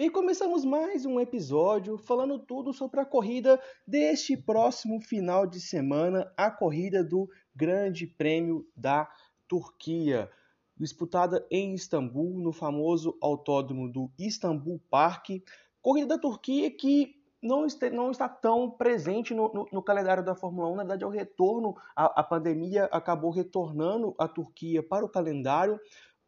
[0.00, 6.32] E começamos mais um episódio falando tudo sobre a corrida deste próximo final de semana,
[6.38, 9.06] a corrida do Grande Prêmio da
[9.46, 10.30] Turquia,
[10.74, 15.42] disputada em Istambul, no famoso autódromo do Istambul Park.
[15.82, 20.34] Corrida da Turquia que não está, não está tão presente no, no, no, calendário da
[20.34, 20.76] Fórmula 1.
[20.76, 25.78] Na verdade, é o retorno, a, a pandemia acabou retornando a Turquia para o calendário.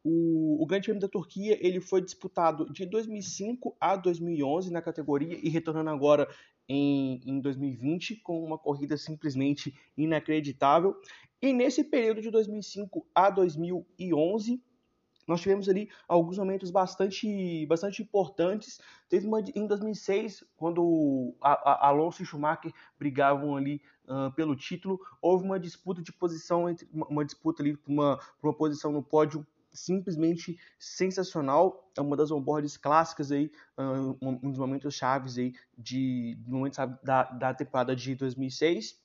[0.05, 5.39] O, o, Grande Prêmio da Turquia ele foi disputado de 2005 a 2011 na categoria
[5.41, 6.29] e retornando agora
[6.69, 10.97] em, em 2020 com uma corrida simplesmente inacreditável.
[11.41, 14.61] E nesse período de 2005 a 2011
[15.27, 18.81] nós tivemos ali alguns momentos bastante, bastante importantes.
[19.09, 25.01] Teve uma em 2006, quando a, a Alonso e Schumacher brigavam ali uh, pelo título,
[25.21, 30.59] houve uma disputa de posição entre uma disputa ali uma, uma posição no pódio simplesmente
[30.79, 31.91] sensacional.
[31.97, 33.51] É uma das onboards clássicas aí,
[34.21, 39.01] um dos momentos chaves aí de momentos da, da temporada de 2006.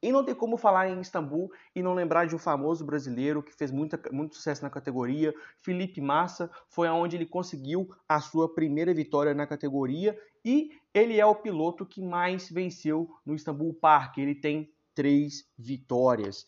[0.00, 3.52] E não tem como falar em Istambul e não lembrar de um famoso brasileiro que
[3.52, 8.94] fez muita, muito sucesso na categoria, Felipe Massa, foi aonde ele conseguiu a sua primeira
[8.94, 14.36] vitória na categoria e ele é o piloto que mais venceu no Istambul Park, ele
[14.36, 16.46] tem três vitórias.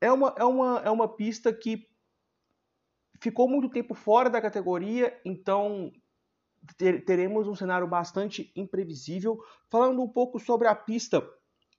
[0.00, 1.86] É uma, é uma, é uma pista que
[3.22, 5.92] ficou muito tempo fora da categoria, então
[6.76, 9.38] ter, teremos um cenário bastante imprevisível.
[9.70, 11.24] Falando um pouco sobre a pista,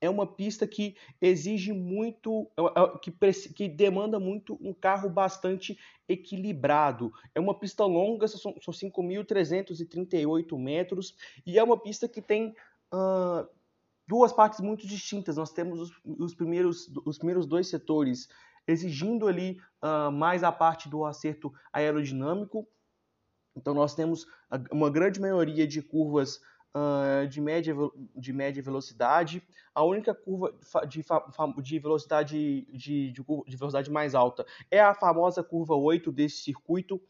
[0.00, 3.12] é uma pista que exige muito, é é, que,
[3.52, 5.78] que demanda muito um carro bastante
[6.08, 7.12] equilibrado.
[7.34, 12.56] É uma pista longa, são, são 5.338 metros, e é uma pista que tem
[12.90, 13.46] uh,
[14.08, 15.36] duas partes muito distintas.
[15.36, 18.30] Nós temos os, os, primeiros, os primeiros dois setores
[18.66, 22.66] exigindo ali uh, mais a parte do acerto aerodinâmico.
[23.56, 24.26] Então nós temos
[24.70, 26.40] uma grande maioria de curvas
[26.74, 27.74] uh, de, média,
[28.16, 29.42] de média velocidade.
[29.74, 30.52] A única curva
[30.88, 31.04] de,
[31.62, 37.00] de velocidade, de, de, de velocidade mais alta é a famosa curva 8 desse circuito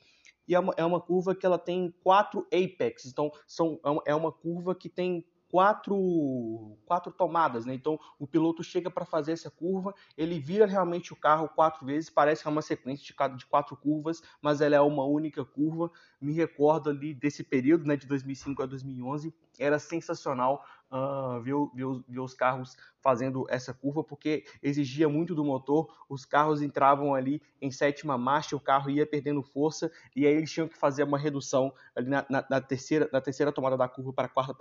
[0.47, 4.29] e é uma, é uma, curva que ela tem quatro apex, então são, é uma
[4.29, 7.75] é curva que tem quatro, quatro tomadas, né?
[7.75, 12.11] Então o piloto chega para fazer essa curva, ele vira realmente o carro quatro vezes,
[12.11, 15.93] parece que é uma sequência de, de quatro curvas, mas ela é uma única curva.
[16.21, 20.65] Me recordo ali desse período, né, de 2005 a 2011, era sensacional
[20.95, 26.25] uh, ver, ver, ver, os carros fazendo essa curva, porque exigia muito do motor, os
[26.25, 30.69] carros entravam ali em sétima marcha, o carro ia perdendo força, e aí eles tinham
[30.69, 34.27] que fazer uma redução ali na, na, na terceira, na terceira tomada da curva para
[34.27, 34.55] a quarta,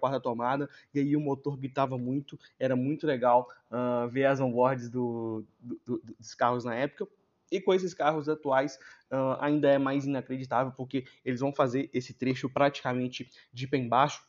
[0.00, 4.88] quarta tomada, e aí o motor gritava muito, era muito legal uh, ver as onboards
[4.88, 7.06] do, do, do, dos carros na época.
[7.52, 8.80] E com esses carros atuais
[9.12, 14.24] uh, ainda é mais inacreditável, porque eles vão fazer esse trecho praticamente de pé embaixo,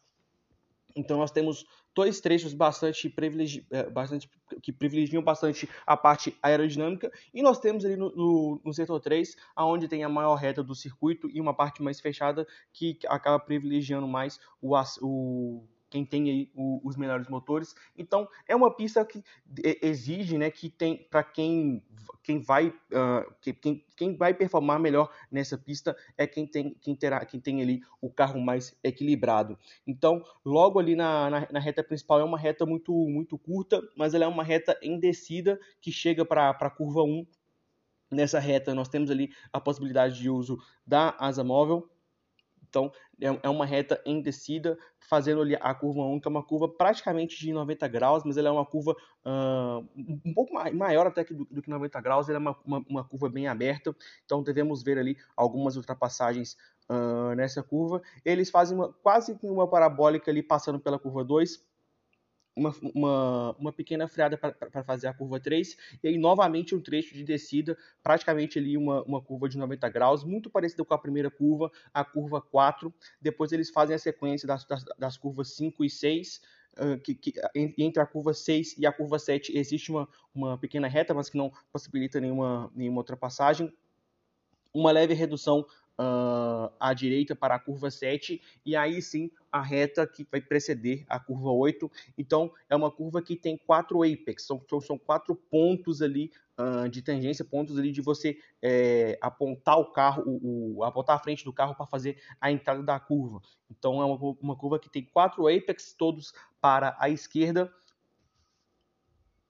[0.95, 4.29] então nós temos dois trechos bastante, privilegi é, bastante
[4.61, 7.11] que privilegiam bastante a parte aerodinâmica.
[7.33, 10.75] E nós temos ali no, no, no, setor 3, aonde tem a maior reta do
[10.75, 16.81] circuito e uma parte mais fechada que acaba privilegiando mais o, o quem tem o,
[16.83, 17.73] os menores motores.
[17.97, 19.23] Então é uma pista que
[19.81, 21.81] exige, né, que tem para quem
[22.21, 26.95] quem vai uh, que, quem, quem vai performar melhor nessa pista é quem tem quem
[26.95, 29.57] terá quem tem ali o carro mais equilibrado.
[29.87, 34.13] Então logo ali na, na, na reta principal é uma reta muito muito curta, mas
[34.13, 37.25] ela é uma reta em descida que chega para a curva 1
[38.11, 41.89] Nessa reta, nós temos ali a possibilidade de uso da asa móvel,
[42.75, 42.91] então,
[43.21, 46.67] é, é uma reta em descida, fazendo ali a curva 1, que é uma curva
[46.67, 48.91] praticamente de 90 graus, mas ela é uma curva
[49.25, 52.85] uh, um pouco maior até que do, do que 90 graus, ela é uma, uma,
[52.89, 53.95] uma, curva bem aberta,
[54.25, 56.57] então devemos ver ali algumas ultrapassagens
[56.89, 58.01] uh, nessa curva.
[58.25, 61.63] Eles fazem uma, quase uma parabólica ali passando pela curva 2,
[62.55, 67.13] uma, uma, uma pequena freada para fazer a curva 3, e aí novamente um trecho
[67.13, 71.29] de descida, praticamente ali uma, uma curva de 90 graus, muito parecido com a primeira
[71.29, 72.93] curva, a curva 4.
[73.19, 76.41] Depois eles fazem a sequência das, das, das curvas 5 e 6,
[76.79, 80.87] uh, que, que, entre a curva 6 e a curva 7 existe uma, uma pequena
[80.87, 83.73] reta, mas que não possibilita nenhuma, nenhuma ultrapassagem.
[84.73, 85.65] Uma leve redução
[85.99, 91.05] uh, à direita para a curva 7 e aí sim a reta que vai preceder
[91.07, 91.89] a curva 8.
[92.17, 97.01] Então é uma curva que tem quatro apex, são, são quatro pontos ali uh, de
[97.01, 101.53] tangência, pontos ali de você é, apontar o carro, o, o, apontar a frente do
[101.53, 103.41] carro para fazer a entrada da curva.
[103.69, 107.71] Então é uma, uma curva que tem quatro apex, todos para a esquerda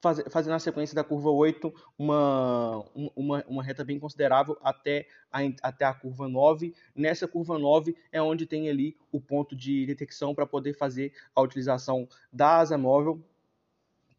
[0.00, 5.84] fazendo a sequência da curva 8 uma, uma, uma reta bem considerável até a, até
[5.84, 6.74] a curva 9.
[6.94, 11.40] Nessa curva 9 é onde tem ali o ponto de detecção para poder fazer a
[11.40, 13.20] utilização da asa móvel.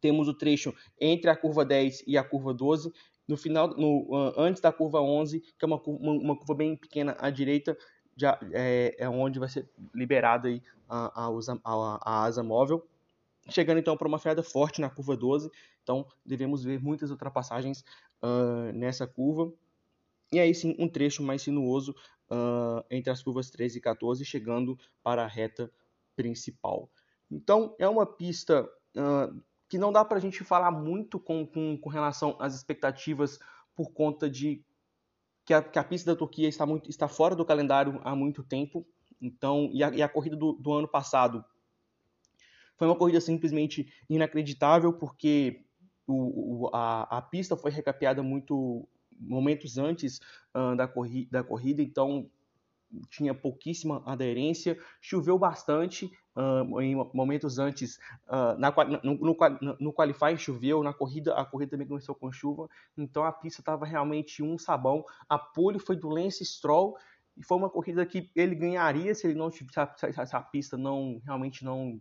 [0.00, 2.92] Temos o trecho entre a curva 10 e a curva 12.
[3.26, 7.16] No final, no, antes da curva 11, que é uma, uma, uma curva bem pequena
[7.18, 7.76] à direita,
[8.16, 10.48] já, é, é onde vai ser liberada
[10.88, 11.30] a, a,
[11.64, 12.84] a, a asa móvel
[13.48, 15.50] chegando então para uma freada forte na curva 12,
[15.82, 17.84] então devemos ver muitas ultrapassagens
[18.22, 19.52] uh, nessa curva.
[20.32, 21.94] E aí sim, um trecho mais sinuoso
[22.30, 25.70] uh, entre as curvas 13 e 14, chegando para a reta
[26.14, 26.90] principal.
[27.30, 31.76] Então é uma pista uh, que não dá para a gente falar muito com, com,
[31.78, 33.38] com, relação às expectativas
[33.74, 34.62] por conta de
[35.44, 38.42] que a, que a pista da Turquia está, muito, está fora do calendário há muito
[38.42, 38.86] tempo.
[39.20, 41.44] Então, e a, e a corrida do, do ano passado
[42.78, 45.64] foi uma corrida simplesmente inacreditável, porque
[46.06, 48.88] o, o, a, a, pista foi recapeada muito
[49.20, 50.20] momentos antes
[50.54, 52.30] uh, da, corri da corrida, então
[53.10, 57.98] tinha pouquíssima aderência, choveu bastante uh, em momentos antes,
[58.28, 58.72] uh, na,
[59.02, 63.60] no, no, no choveu, na corrida a corrida também começou com chuva, então a pista
[63.60, 66.96] estava realmente um sabão, a pole foi do Lance Stroll,
[67.36, 70.76] e foi uma corrida que ele ganharia se ele não se a, se a pista
[70.76, 72.00] não realmente não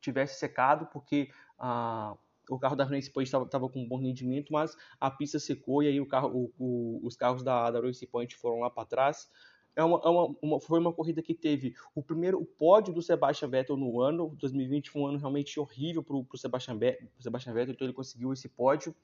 [0.00, 2.16] tivesse secado, porque ah,
[2.48, 5.88] o carro da Race Point estava com um bom rendimento, mas a pista secou e
[5.88, 9.30] aí o carro, o, o, os carros da, da Race Point foram lá para trás.
[9.76, 13.00] É uma, é uma, uma, foi uma corrida que teve o primeiro o pódio do
[13.00, 14.34] Sebastian Vettel no ano.
[14.36, 16.78] 2020 foi um ano realmente horrível para o Sebastian,
[17.20, 18.94] Sebastian Vettel, então ele conseguiu esse pódio.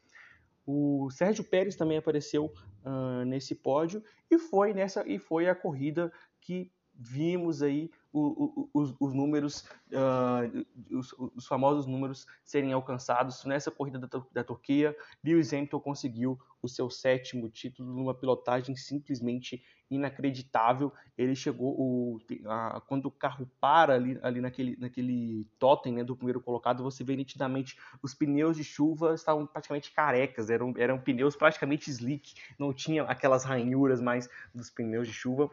[0.67, 2.53] O Sérgio Pérez também apareceu
[2.85, 8.81] uh, nesse pódio e foi nessa e foi a corrida que vimos aí o, o,
[8.81, 10.67] os, os, números, uh,
[10.97, 14.97] os, os, famosos números serem alcançados nessa corrida da, da Turquia.
[15.23, 20.93] Lewis Hamilton conseguiu o seu sétimo título numa pilotagem simplesmente inacreditável.
[21.17, 26.17] Ele chegou o, a, quando o carro para ali, ali naquele, naquele totem né, do
[26.17, 31.37] primeiro colocado, você vê nitidamente os pneus de chuva estavam praticamente carecas, eram, eram pneus
[31.37, 35.51] praticamente slick, não tinha aquelas ranhuras mais dos pneus de chuva.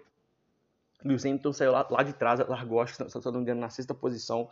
[1.04, 4.50] Lewis Hamilton saiu lá, lá de trás, largou, acho que se não na sexta posição.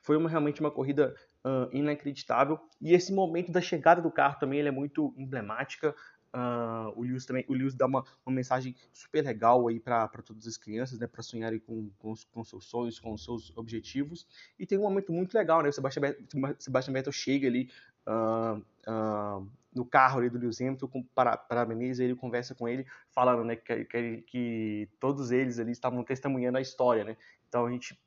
[0.00, 1.14] Foi uma, realmente uma corrida
[1.44, 2.58] uh, inacreditável.
[2.80, 5.94] E esse momento da chegada do carro também ele é muito emblemática.
[6.34, 10.46] Uh, o Lewis também, o Lewis dá uma, uma mensagem super legal aí para todas
[10.48, 14.26] as crianças, né, para sonharem com, com, com, seus sonhos, com seus objetivos.
[14.58, 15.68] E tem um momento muito legal, né?
[15.68, 17.70] O Sebastian Vettel, Sebastian Vettel chega ali
[18.06, 21.66] uh, uh, no carro ali do Lewis Hamilton com para,
[21.98, 26.60] ele conversa com ele, falando né, que, que, que, todos eles ali estavam testemunhando a
[26.60, 27.16] história, né?
[27.48, 27.98] Então a gente,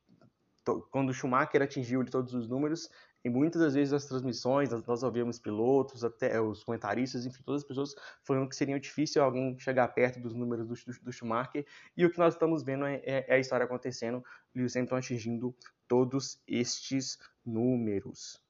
[0.89, 2.89] quando o Schumacher atingiu todos os números,
[3.23, 7.67] e muitas das vezes as transmissões, nós ouvimos pilotos, até os comentaristas, enfim, todas as
[7.67, 7.93] pessoas
[8.23, 11.65] falando que seria difícil alguém chegar perto dos números do, do, do Schumacher,
[11.95, 14.23] e o que nós estamos vendo é, é, é a história acontecendo,
[14.55, 15.55] Lewis Hamilton atingindo
[15.87, 18.41] todos estes números.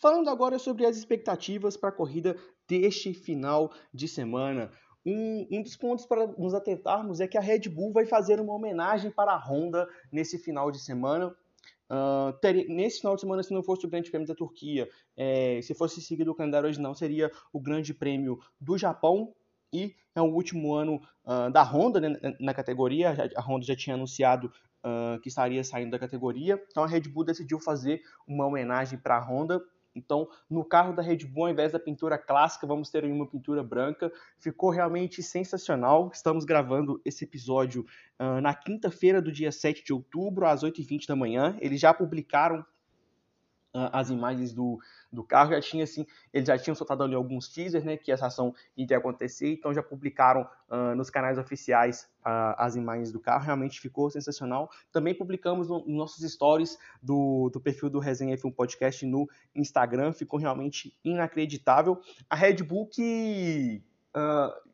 [0.00, 2.36] Falando agora sobre as expectativas para a corrida
[2.68, 4.70] deste final de semana.
[5.04, 8.54] Um, um, dos pontos para nos atentarmos é que a Red Bull vai fazer uma
[8.54, 11.34] homenagem para a Honda nesse final de semana.
[11.90, 15.60] Uh, teria, nesse final de semana, se não fosse o Grande Prêmio da Turquia, é,
[15.62, 19.34] se fosse seguido o calendário original, seria o Grande Prêmio do Japão.
[19.72, 23.16] E é o último ano uh, da Honda né, na categoria.
[23.34, 24.46] A Honda já tinha anunciado
[24.84, 26.62] uh, que estaria saindo da categoria.
[26.70, 29.60] Então a Red Bull decidiu fazer uma homenagem para a Honda
[29.94, 33.62] então, no carro da Red Bull, ao invés da pintura clássica, vamos ter uma pintura
[33.62, 34.12] branca.
[34.38, 36.10] Ficou realmente sensacional.
[36.12, 37.84] Estamos gravando esse episódio
[38.18, 41.56] uh, na quinta-feira do dia 7 de outubro, às 8h20 da manhã.
[41.60, 42.64] Eles já publicaram
[43.74, 44.78] as imagens do,
[45.12, 48.26] do carro, já tinha assim, eles já tinham soltado ali alguns teasers, né, que essa
[48.26, 53.44] ação iria acontecer, então já publicaram uh, nos canais oficiais uh, as imagens do carro,
[53.44, 54.70] realmente ficou sensacional.
[54.90, 60.12] Também publicamos nos no nossos stories do, do perfil do Resenha F1 Podcast no Instagram,
[60.12, 62.00] ficou realmente inacreditável.
[62.28, 63.82] A Red Bull que
[64.16, 64.68] uh,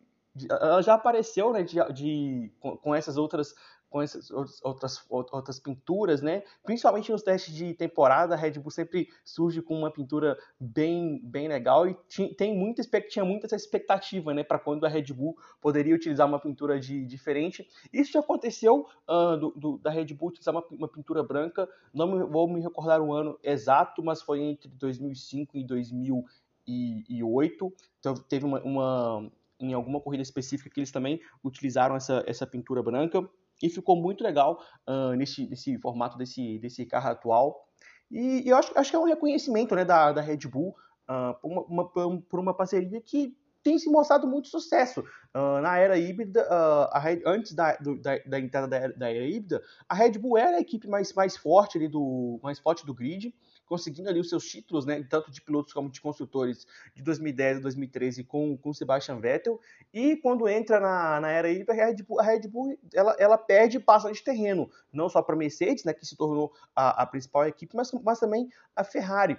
[0.51, 3.55] ela já apareceu, né, de, de com, com essas outras
[3.95, 4.29] com essas
[4.61, 6.43] outras, outras pinturas, né?
[6.65, 11.47] Principalmente nos testes de temporada, a Red Bull sempre surge com uma pintura bem, bem
[11.47, 11.97] legal e
[12.37, 14.43] tem muita, tinha muita essa expectativa, né?
[14.43, 17.69] Para quando a Red Bull poderia utilizar uma pintura de, diferente.
[17.93, 22.09] Isso já aconteceu uh, do, do, da Red Bull utilizar uma, uma pintura branca, não
[22.09, 27.73] me, vou me recordar o ano exato, mas foi entre 2005 e 2008.
[28.01, 32.83] Então teve uma, uma em alguma corrida específica que eles também utilizaram essa, essa pintura
[32.83, 33.25] branca
[33.65, 37.67] e ficou muito legal uh, nesse, nesse formato desse, desse carro atual.
[38.11, 40.77] E, e eu acho, acho que é um reconhecimento né, da, da Red Bull
[41.09, 45.01] uh, por, uma, uma, por uma parceria que tem se mostrado muito sucesso.
[45.35, 49.27] Uh, na era híbrida, uh, Red, antes da, do, da, da, entrada da, da, era
[49.27, 52.93] híbrida, a Red Bull era a equipe mais, mais forte ali do mais forte do
[52.93, 53.35] grid
[53.67, 57.61] conseguindo ali os seus títulos, né, tanto de pilotos como de construtores, de 2010 a
[57.61, 59.61] 2013 com, com Sebastian Vettel.
[59.93, 63.39] E quando entra na, na era híbrida, a Red Bull, a Red Bull ela, ela
[63.39, 67.03] perde e passa de terreno, não só para a Mercedes, né, que se tornou a,
[67.03, 69.39] a principal equipe, mas, mas também a Ferrari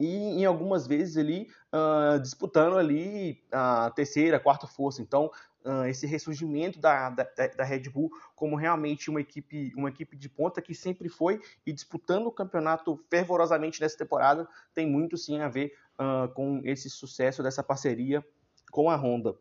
[0.00, 5.02] e em algumas vezes ali uh, disputando ali a terceira, quarta força.
[5.02, 5.30] Então
[5.64, 7.26] uh, esse ressurgimento da, da,
[7.56, 11.72] da, Red Bull como realmente uma equipe, uma equipe de ponta que sempre foi e
[11.72, 17.42] disputando o campeonato fervorosamente nessa temporada tem muito sim a ver uh, com esse sucesso
[17.42, 18.24] dessa parceria
[18.72, 19.36] com a Honda.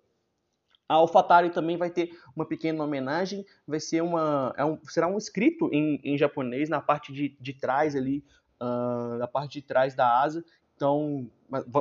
[0.90, 5.20] A AlphaTauri também vai ter uma pequena homenagem, vai ser uma, é um, será um
[5.20, 8.26] escrito em, em japonês na parte de, de trás ali,
[8.62, 10.44] uh, parte de trás da asa,
[10.80, 11.30] então,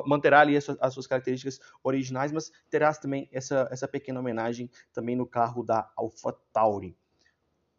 [0.04, 4.68] manterá ali as suas, as suas, características originais, mas terá também essa, essa pequena homenagem
[4.92, 6.96] também no carro da AlphaTauri.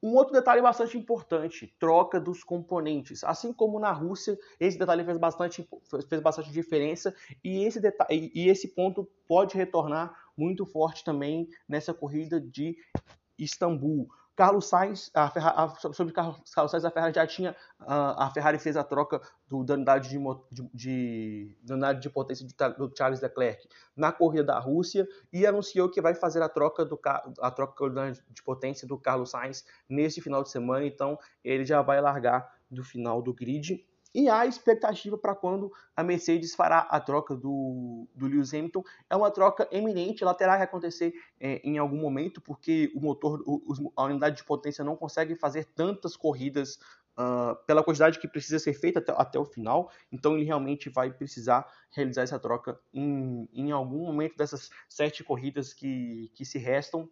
[0.01, 3.21] Um outro detalhe bastante importante, troca dos componentes.
[3.25, 5.67] Assim como na Rússia, esse detalhe fez bastante,
[6.07, 7.13] fez bastante diferença
[7.43, 12.77] e esse, detalhe, e esse ponto pode retornar muito forte também nessa corrida de
[13.37, 14.07] Istambul.
[14.39, 18.31] Carlos Sainz, a Ferrari, a, sobre Carlos, Carlos Sainz, a Ferrari já tinha, a, a
[18.31, 20.17] Ferrari fez a troca do, da unidade de,
[20.49, 23.67] de, de, de potência do, Charles Leclerc
[23.97, 26.97] na corrida da Rússia e anunciou que vai fazer a troca, do,
[27.41, 27.85] a troca
[28.29, 32.81] de potência do Carlos Sainz nesse final de semana, então ele já vai largar do
[32.81, 38.27] final do grid e há expectativa para quando a Mercedes fará a troca do, do
[38.27, 38.83] Lewis Hamilton.
[39.09, 43.43] É uma troca eminente, ela terá que acontecer é, em algum momento, porque o motor,
[43.45, 46.79] o, a unidade de potência não consegue fazer tantas corridas
[47.19, 49.91] uh, pela quantidade que precisa ser feita até, até, o final.
[50.11, 55.73] Então ele realmente vai precisar realizar essa troca em, em algum momento dessas sete corridas
[55.73, 57.09] que, que se restam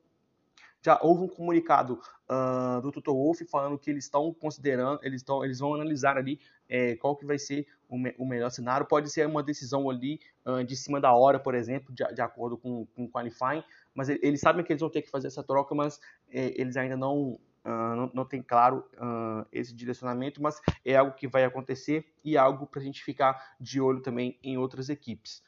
[0.82, 5.44] já houve um comunicado uh, do Toto Wolff falando que eles estão considerando, eles, estão,
[5.44, 8.86] eles vão analisar ali é, qual que vai ser o, me, o, melhor cenário.
[8.86, 12.58] Pode ser uma decisão ali uh, de cima da hora, por exemplo, de, de acordo
[12.58, 15.74] com, com o qualifying, mas eles sabem que eles vão ter que fazer essa troca,
[15.74, 16.00] mas
[16.32, 21.14] é, eles ainda não, Uh, não, não, tem claro uh, esse direcionamento, mas é algo
[21.14, 25.44] que vai acontecer e algo para a gente ficar de olho também em outras equipes.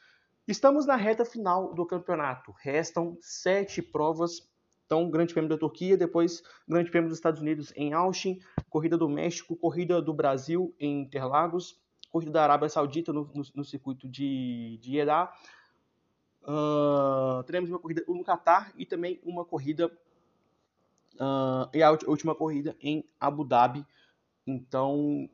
[0.46, 4.49] Estamos na reta final do campeonato, restam sete provas
[4.90, 9.08] então, Grande Prêmio da Turquia, depois Grande Prêmio dos Estados Unidos em Austin, Corrida do
[9.08, 11.80] México, Corrida do Brasil em Interlagos,
[12.10, 15.32] Corrida da Arábia Saudita no, no, no circuito de, de Jeddah.
[16.42, 19.86] Uh, teremos uma corrida no Qatar e também uma corrida
[21.14, 23.86] uh, e a última corrida em Abu Dhabi.
[24.44, 25.30] Então,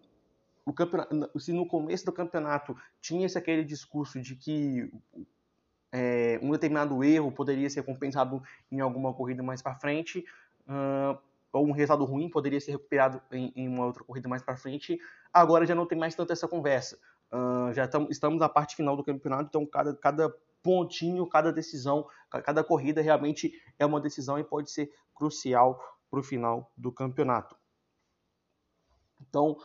[0.66, 4.90] o campeonato, se no começo do campeonato tinha esse aquele discurso de que
[5.92, 10.24] é, um determinado erro poderia ser compensado em alguma corrida mais para frente,
[10.68, 11.18] uh,
[11.52, 14.98] ou um resultado ruim poderia ser recuperado em, em uma outra corrida mais para frente.
[15.32, 16.98] Agora já não tem mais tanto essa conversa.
[17.32, 22.06] Uh, já tam, estamos na parte final do campeonato, então cada, cada pontinho, cada decisão,
[22.44, 27.56] cada corrida realmente é uma decisão e pode ser crucial para o final do campeonato.
[29.20, 29.56] Então,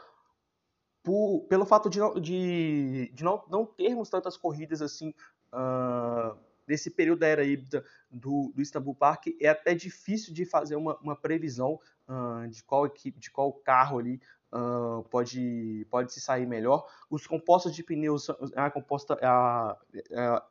[1.04, 5.14] por, pelo fato de, não, de, de não, não termos tantas corridas assim
[5.54, 10.76] uh, nesse período da era híbrida do, do Istanbul Park, é até difícil de fazer
[10.76, 14.22] uma, uma previsão uh, de qual equipe, de qual carro ali
[14.54, 16.88] uh, pode, pode se sair melhor.
[17.10, 19.78] Os compostos de pneus, a composta é a,
[20.12, 20.46] é a,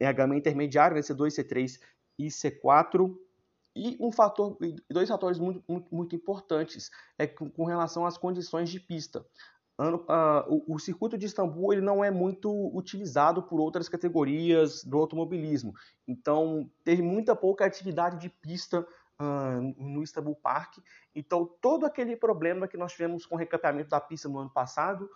[0.00, 1.80] é a gama intermediária, né, C2, C3
[2.18, 3.14] e C4.
[3.76, 4.56] E um fator,
[4.88, 9.26] dois fatores muito, muito, muito importantes é com, com relação às condições de pista
[9.76, 14.84] ano, uh, o, o, circuito de Istambul ele não é muito utilizado por outras categorias
[14.84, 15.74] do automobilismo.
[16.06, 18.80] Então, teve muita pouca atividade de pista
[19.20, 20.78] uh, no Istanbul Park.
[21.14, 25.08] Então, todo aquele problema que nós tivemos com o recapeamento da pista no ano passado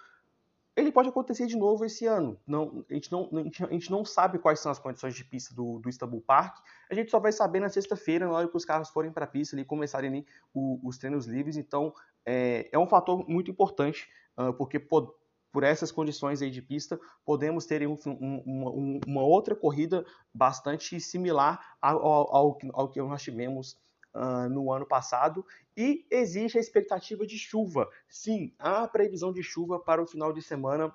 [0.79, 2.39] ele pode acontecer de novo esse ano.
[2.47, 5.81] Não, a, gente não, a, gente, não sabe quais são as condições de pista do,
[5.81, 6.59] do Istanbul Park.
[6.89, 9.29] A gente só vai saber na sexta-feira, na hora que os carros forem para a
[9.29, 10.25] pista e começarem
[10.55, 11.57] os treinos livres.
[11.57, 11.93] Então,
[12.29, 14.07] é, é, um fator muito importante,
[14.37, 15.15] uh, porque por,
[15.51, 21.77] por, essas condições aí de pista, podemos ter um, um, uma outra corrida bastante similar
[21.81, 23.79] ao, ao, ao que nós tivemos
[24.15, 25.45] uh, no ano passado
[25.75, 27.89] e existe a expectativa de chuva.
[28.07, 30.93] Sim, há previsão de chuva para o final de semana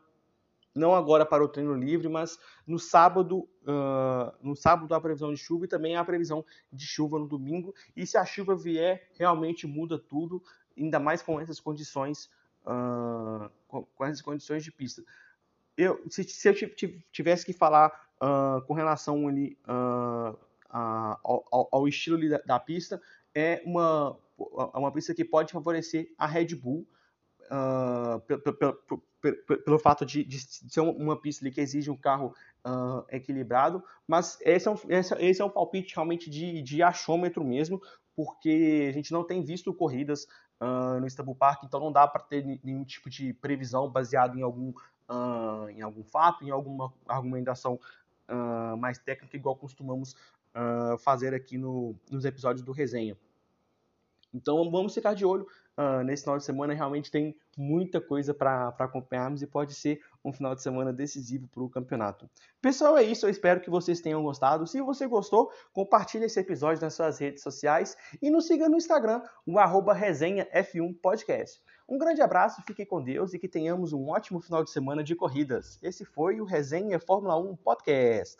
[0.75, 5.37] não agora para o treino livre, mas no sábado, uh, no sábado há previsão de
[5.37, 7.73] chuva e também há previsão de chuva no domingo.
[7.95, 10.41] E se a chuva vier, realmente muda tudo,
[10.77, 12.29] ainda mais com essas condições,
[12.65, 15.03] uh, com, com, essas condições de pista.
[15.77, 16.53] Eu, se, se eu
[17.11, 19.57] tivesse que falar uh, com relação ali,
[20.69, 23.01] ao, ao, estilo da, da, pista,
[23.33, 24.17] é uma,
[24.73, 26.87] uma pista que pode favorecer a Red Bull
[27.43, 28.77] uh, pelo,
[29.63, 32.33] pelo, fato de, de, ser uma pista que exige um carro
[32.65, 37.43] uh, equilibrado, mas esse é, um, esse, esse é um palpite realmente de, de achômetro
[37.43, 37.81] mesmo,
[38.15, 40.27] porque a gente não tem visto corridas
[40.61, 44.41] uh, no Istanbul Park, então não dá para ter nenhum tipo de previsão baseado em
[44.41, 44.69] algum,
[45.09, 47.79] uh, em algum fato, em alguma argumentação
[48.29, 50.15] uh, mais técnica, igual costumamos
[50.99, 53.17] fazer aqui no, nos episódios do Resenha.
[54.31, 55.47] Então vamos ficar de olho
[56.05, 56.75] nesse final de semana.
[56.75, 61.63] Realmente tem muita coisa para acompanharmos e pode ser um final de semana decisivo para
[61.63, 62.29] o campeonato.
[62.61, 63.25] Pessoal, é isso.
[63.25, 64.65] Eu espero que vocês tenham gostado.
[64.65, 69.21] Se você gostou, compartilhe esse episódio nas suas redes sociais e nos siga no Instagram,
[69.45, 71.59] o arroba resenhaf1podcast.
[71.87, 75.15] Um grande abraço, fique com Deus e que tenhamos um ótimo final de semana de
[75.15, 75.77] corridas.
[75.83, 78.37] Esse foi o Resenha Fórmula 1 Podcast.